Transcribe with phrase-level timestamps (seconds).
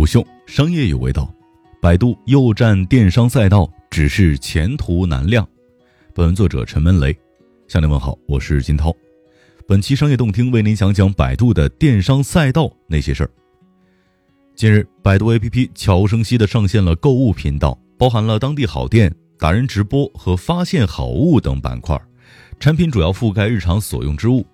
[0.00, 1.30] 虎嗅，商业有味道。
[1.78, 5.46] 百度又战电商赛道，只是前途难料。
[6.14, 7.14] 本文作者陈文雷，
[7.68, 8.96] 向您问好，我是金涛。
[9.68, 13.30] 本期商业动听为您讲讲百度的电商赛道那些事儿。
[14.56, 22.00] 近日，百度 APP 悄无声息地上线了购物频道，包含了当地好店、达人直播和发现好物等板块，
[22.58, 24.46] 产品主要覆盖日常所用之物。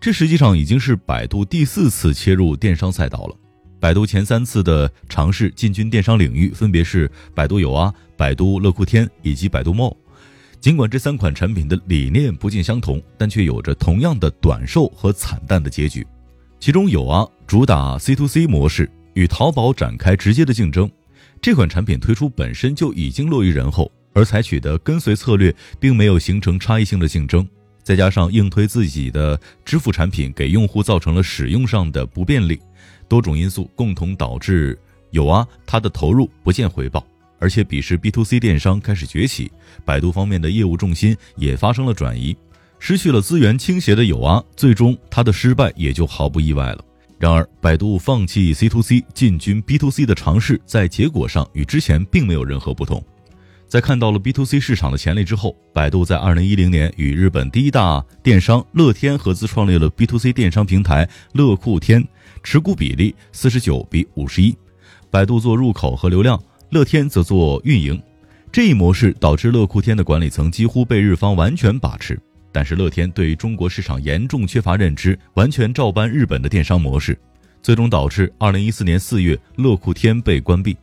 [0.00, 3.36] 这实际上已经是百度第四次切入电商赛道了。
[3.80, 9.96] 百度前三次的尝试进军电商领域，分别是百度有啊、百度乐酷天以及百度 m o。
[10.60, 16.04] 尽管这三款产品的理念不尽相同，但却有着同样的短寿和惨淡的结局。
[16.58, 20.90] 其中有啊，主打 C to C 模式，与淘宝展开直接的竞争。
[21.40, 27.48] 这款产品推出本身就已经落于人后，而采取的跟随策略并没有形成差异性的竞争。
[27.88, 32.60] 再加上硬推自己的支付产品，给用户造成了使用上的不便利。
[33.08, 34.78] 多种因素共同导致
[35.10, 37.02] 有啊，它的投入不见回报，
[37.38, 39.50] 而且彼时 B to C 电商开始崛起，
[39.86, 42.36] 百度方面的业务重心也发生了转移，
[42.78, 46.84] 失去了资源倾斜的有啊，最终它的失败也就毫不意外了。
[47.18, 53.02] 然而，百度放弃 C to C 进军 B to C 的尝试，在结果上与之前并没有任何不同。
[53.68, 62.02] 在看到了 B to C 市场的潜力之后，百度在二零一零年与日本第一大电商乐天合资创立了 B to C 电商平台乐酷天。
[62.42, 64.56] 持股比例四十九比五十一，
[65.10, 68.00] 百度做入口和流量，乐天则做运营。
[68.50, 72.18] 这一模式导致乐酷天的管理层几乎被日方完全把持，
[72.50, 77.18] 但是乐天对于中国市场严重缺乏认知，完全照搬日本的电商模式，
[77.60, 80.74] 最终导致二零一四年四月乐酷天被关闭。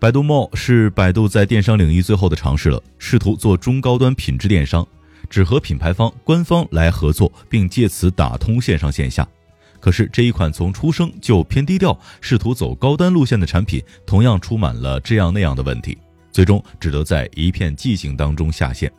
[0.00, 4.86] 百度 Mall 是百度在电商领域最后的尝试了，试图做中高端品质电商，
[5.28, 9.28] 只和品牌方、官方来合作，并借此打通线上线下。
[9.78, 15.98] 可是这一款从出生就偏低调、试图走高端路线的产品，同样充满了这样那样的问题，
[16.32, 18.90] 最终只得在一片寂静当中下线。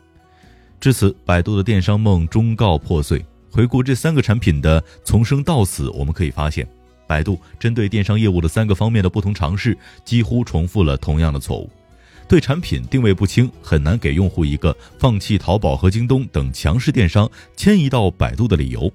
[0.78, 3.24] 至此，百度的电商梦终告破碎。
[3.50, 6.64] 回顾这三个产品的从生到死，我们可以发现，
[7.12, 11.70] 百度针对电商业务的三个方面的不同尝试，几乎重复了同样的错误：
[12.26, 18.90] 对产品定位不清，很难给用户一个放弃淘宝和京东等强势电商，迁移到百度的理由。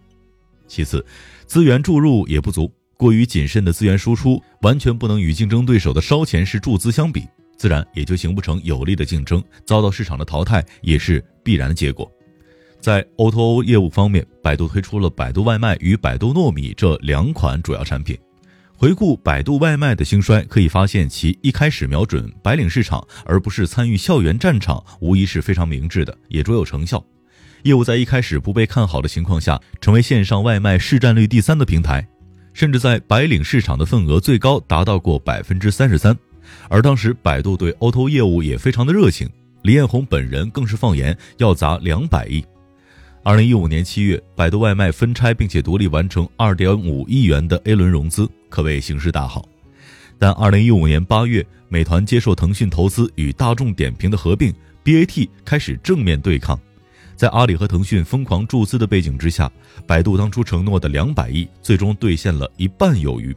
[0.67, 1.05] 其次，
[1.45, 7.23] 资源注入也不足，过于谨慎的资源输出完全不能与竞争对手的烧钱式注资相比，
[7.55, 12.11] 自然也就形不成有力的竞争，遭到市场的淘汰也是必然的结果。
[12.79, 18.17] 在 O2O O 业务方面，百度推出了百度外卖与百度糯米这两款主要产品。
[18.75, 27.03] 回顾百度外卖的兴衰，可以发现其一开始瞄准白领市场，而不是参与校园战场，无疑是非常明智的，也卓有成效。
[27.63, 32.07] 业务在一开始不被看好的情况下，成为线上外卖市占率第三的平台，
[32.53, 36.15] 甚至在白领市场的份额最高达到过百分之三十三。
[36.69, 39.27] 而当时百度对 O2O 业务也非常的热情，
[39.63, 42.45] 李彦宏本人更是放言要砸两百亿。
[43.27, 49.45] 二零一五年七月，百度外卖分拆并且独立完成二点五亿元的 A 轮融资，可谓形势大好。
[50.17, 56.57] 但二零一五年八月，美团接受腾讯投资与大众点评的合并，BAT 开始正面对抗。
[57.17, 59.51] 在阿里和腾讯疯狂注资的背景之下，
[59.85, 63.35] 百度当初承诺的两百亿最终兑现了一半有余，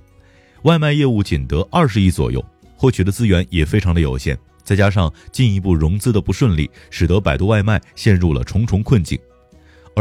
[0.62, 2.40] 外卖业务仅得二十亿左右，
[2.76, 9.18] 获取的资源也非常的有限，再加上进一步融资的不顺利，使得百度外卖陷入了重重困境。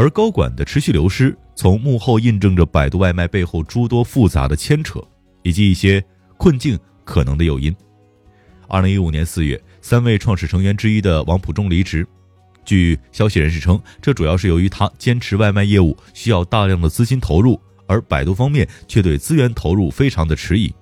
[0.00, 4.98] 而高管的持续流失，从幕后印证着百度外卖背后诸多复杂的牵扯，
[5.42, 6.02] 以及一些
[6.38, 7.76] 困境可能的诱因。
[8.66, 12.06] 二零一五年四月，三位创始成员之一的王普忠离职。
[12.64, 20.72] 据消息人士称，这主要是由于他坚持外卖业务需要大量的资金投入，而百度方面却对资源投入非常的迟疑。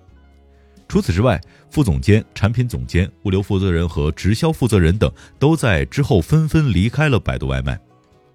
[0.86, 1.40] 除此之外，
[1.72, 7.76] 副总监、产品总监、物流负责人和直销负责人等都在之后纷纷离开了百度外卖，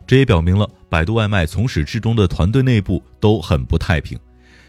[0.05, 4.19] 这也表明了百度外卖从始至终的团队内部都很不太平。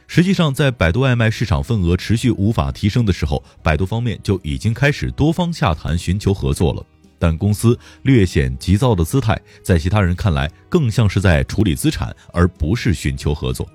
[0.06, 6.84] 实际上，在百度外卖市场份额持续无法提升的时候，百度方面就已经开始多方洽谈寻求合作了。
[7.18, 13.66] 但公司略显急躁的姿态，在其他人看来更像是在处理资产，而不是寻求合作。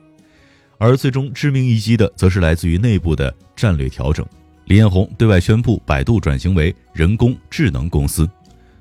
[0.78, 4.26] 而最终致命一击的，则是来自于内部的战略调整。
[4.66, 8.30] 李彦宏对外宣布，百度转型为人工智能公司。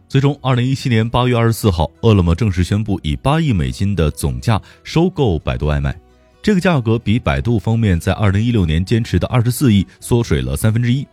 [0.08, 5.94] 最终，二零一七年八月二十四号，饿了么正式宣布以八亿美金的总价收购百度外卖。
[6.40, 11.06] 这个价格比百度方面在二零一六年坚持的二十四亿缩水了三分之一。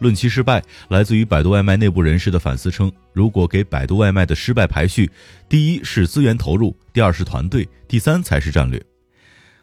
[0.00, 5.10] 论其失败，来自于百度外卖内部人士的反思称，如果给百度外卖的失败排序，
[5.48, 8.78] 第一是资源投入，第二是团队，第三才是战略。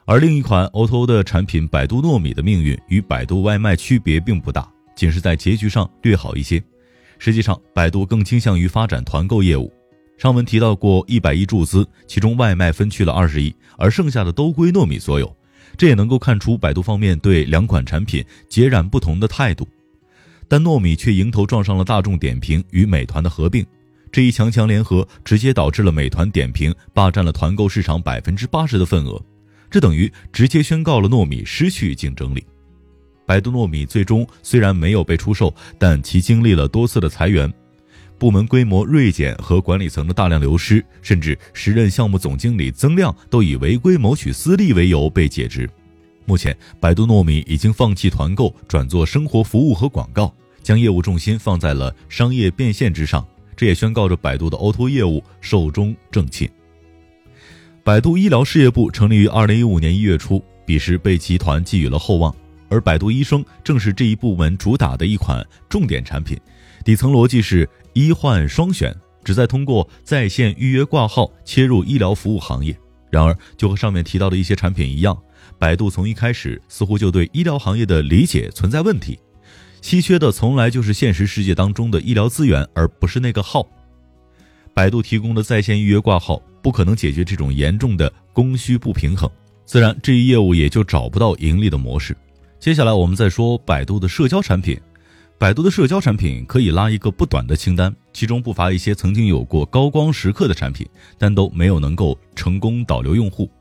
[0.06, 6.60] 而另一款 O2O 的产品百度糯米的命运与百度外卖区别并不大，仅是在结局上略好一些。
[7.20, 9.72] 实际上，百度更倾向于发展团购业务。
[10.18, 15.36] 上文提到过一百亿注资，其中外卖分去了二十亿，而剩下的都归糯米所有。
[15.76, 19.68] 这也能够看出百度方面对两款产品截然不同的态度。
[20.48, 23.66] 但糯米却迎头撞上了大众点评与美团的合并，
[24.12, 29.20] 这一强强联合直接导致了美团点评霸占了团购市场百分之八十的份额，
[29.72, 32.46] 这等于直接宣告了糯米失去竞争力。
[33.26, 37.52] 百度糯米最终虽然没有被出售，但其经历了多次的裁员。
[38.20, 45.70] 部门规模锐减和管理层的大量流失，甚至时任项目总经理曾亮都以违规谋取私利为由被解职。
[46.26, 53.26] 目前，百度糯米已经放弃团购，转做生活服务和广告，将业务重心放在了商业变现之上。
[53.58, 56.50] 这也宣告着百度的 O2O 业务寿终正寝。
[57.84, 62.34] 百度医疗事业部成立于二零一五年一月初，彼时被集团寄予了厚望，
[62.74, 66.36] 而百度医生正是这一部门主打的一款重点产品。
[66.84, 68.94] 底层逻辑是医患双选，
[69.24, 72.76] 旨在通过在线预约挂号切入医疗服务行业。
[73.12, 75.16] 然而，就和上面提到的一些产品一样，
[75.60, 79.20] 百度从一开始似乎就对医疗行业的理解存在问题。
[79.82, 83.64] 稀缺的从来就是现实世界当中的医疗资源，而不是那个号。
[84.74, 89.30] 百度提供的在线预约挂号不可能解决这种严重的供需不平衡，
[89.64, 92.18] 自然这一业务也就找不到盈利的模式。
[92.64, 94.80] 接下来，我们再说百度的社交产品。
[95.38, 100.88] 百度的社交产品可以拉一个不短的清单，其中不乏一些曾经有过高光时刻的产品，
[101.18, 103.52] 但都没有能够成功导流用户，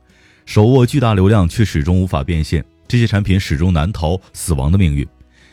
[0.46, 5.04] 手握巨大流量却始终无法变现，这些产品始终难逃死亡的命运。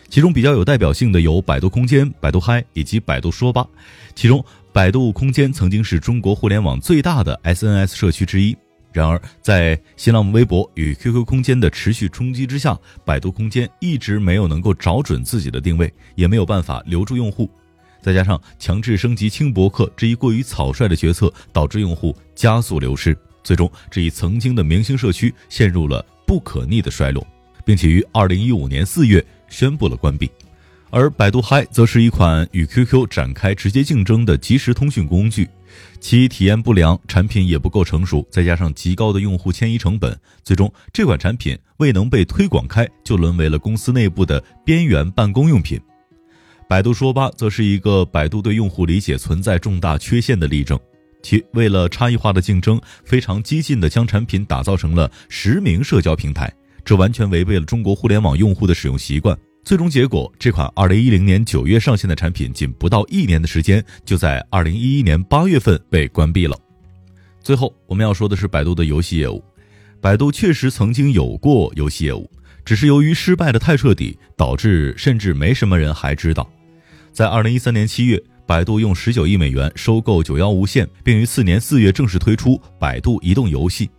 [0.09, 3.65] 其中比较有代表性的有百度空间、百度嗨以及百度说吧。
[4.13, 8.55] 其中，百度空间曾经是中国互联网最大的 SNS 社区之一。
[8.91, 17.50] 然而，在新浪微博与 QQ 空间的持续冲击之下，百度空间一直没有能够找准自己的定位，也没有办法留住用户。
[18.01, 27.25] 再加上强制升级轻博客这一过于草率的决策，导致用户加速流失，最终这一曾经的明星社区陷入了不可逆的衰落，
[27.63, 30.31] 并且于二零一五年四月宣布了关闭。
[30.89, 35.47] 而百度嗨则是一款与 QQ 展开直接竞争的即时通讯工具。
[36.00, 45.80] 其体验不良，产品也不够成熟，再加上极高的用户迁移成本，最终这款产品未能被推广开，就沦为了公司内部的边缘办公用品。
[46.68, 50.80] 百度说吧，则是一个百度对用户理解存在重大缺陷的例证，
[51.24, 56.54] 其为了差异化的竞争，非常激进地将产品打造成了实名社交平台，
[56.86, 59.36] 这完全违背了中国互联网用户的使用习惯。
[59.63, 66.57] 最终结果，这款二零一零年九月上线的产品，仅不到一年的时间，就在二零一一年八月份被关闭了。
[67.44, 69.44] 最后，我们要说的是百度的游戏业务。
[70.01, 72.27] 百度确实曾经有过游戏业务，
[72.65, 76.50] 只是由于失败的太彻底，导致甚至没什么人还知道。
[77.11, 83.89] 在二零一三年七月，百度用十九亿美元收购九幺无线，并于次年四月正式推出百度移动游戏。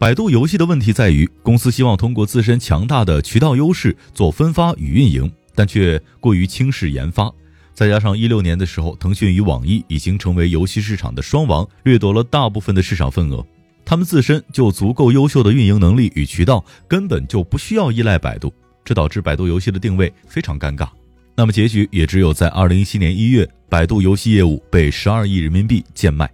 [0.00, 7.30] 百度游戏的问题在于，公司希望通过自身强大的渠道优势做分发与运营，但却过于轻视研发。
[7.74, 13.44] 再加上一六年的时候，腾讯与网易已经成为游戏市场的双王，掠夺了大部分的市场份额，
[13.84, 18.50] 他们自身就足够优秀的运营能力与渠道，根本就不需要依赖百度。
[18.82, 20.88] 这导致百度游戏的定位非常尴尬。
[21.36, 26.30] 那么结局也只有在二零一七年一月，百度游戏业务被十二亿人民币贱卖。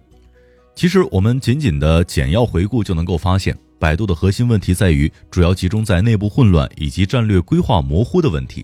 [0.77, 8.63] 其实我们仅仅的简要回顾就能够发现，百度的核心问题在于主要集中在内部混乱以及战略规划模糊的问题。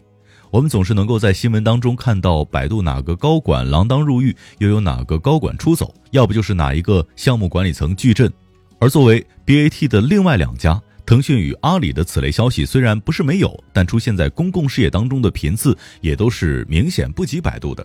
[0.52, 8.32] 我们总是能够在新闻当中看到百度哪个高管锒铛入狱，又有哪个高管出走，要不就是哪一个项目管理层巨震。
[8.78, 17.84] 而作为 BAT 的另外两家，腾讯与阿里的此类消息虽然不是没有，但出现在公共视野当中的频次也都是明显不及百度的。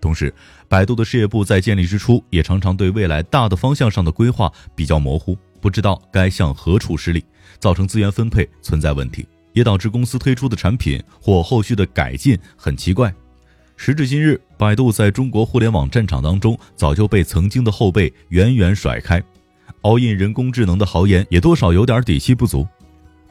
[0.00, 0.32] 同时，
[0.66, 7.22] 百度的事业部在建立之初，也常常对未来大的方向上的规划比较模糊，不知道该向何处施力，
[7.58, 13.12] 造成资源分配存在问题，也导致公司推出的产品或后续的改进很奇怪。
[13.76, 19.22] 时至今日，百度在中国互联网战场当中早就被曾经的后辈远远甩开
[19.82, 22.66] ，all in 人工智能的豪言也多少有点底气不足。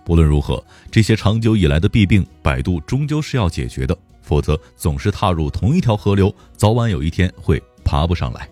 [0.06, 3.96] 不论如何，这些长久以来的弊病，百度终究是要解决的。
[4.30, 8.48] 否则，总是踏入同一条河流，早晚有一天会爬不上来。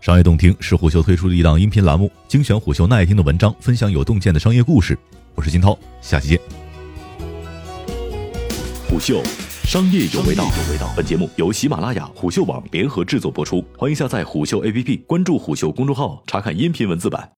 [0.00, 4.98] 商业洞听是虎嗅推出的一档音频栏目，精选虎嗅耐听的文章，分享有洞见的商业故事。
[5.36, 6.40] 我是金涛，下期见。
[8.88, 9.22] 虎嗅，
[9.62, 10.44] 商业有味道。
[10.96, 17.30] 本节目由喜马拉雅、虎嗅网联合制作播出，欢迎下载虎嗅 APP，关注虎嗅公众号，查看音频文字版。